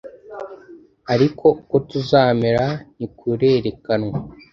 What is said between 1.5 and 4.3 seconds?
uko tuzamera ntikurerekanwa